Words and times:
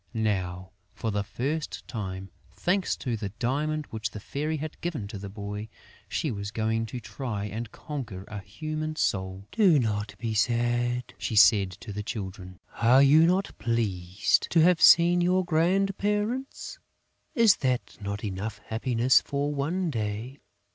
Now, 0.15 0.71
for 0.95 1.11
the 1.11 1.23
first 1.23 1.87
time, 1.87 2.31
thanks 2.55 2.97
to 2.97 3.15
the 3.15 3.29
diamond 3.37 3.85
which 3.91 4.09
the 4.09 4.19
Fairy 4.19 4.57
had 4.57 4.81
given 4.81 5.07
to 5.09 5.19
the 5.19 5.29
boy, 5.29 5.69
she 6.09 6.31
was 6.31 6.49
going 6.49 6.87
to 6.87 6.99
try 6.99 7.45
and 7.45 7.71
conquer 7.71 8.23
a 8.27 8.39
human 8.39 8.95
soul: 8.95 9.45
"Do 9.51 9.77
not 9.77 10.15
be 10.17 10.33
sad," 10.33 11.13
she 11.19 11.35
said 11.35 11.69
to 11.81 11.93
the 11.93 12.01
Children. 12.01 12.57
"Are 12.77 13.03
you 13.03 13.27
not 13.27 13.55
pleased 13.59 14.47
to 14.49 14.61
have 14.61 14.81
seen 14.81 15.21
your 15.21 15.45
grandparents? 15.45 16.79
Is 17.35 17.57
that 17.57 17.95
not 18.01 18.23
enough 18.23 18.57
happiness 18.69 19.21
for 19.21 19.53
one 19.53 19.91
day? 19.91 20.39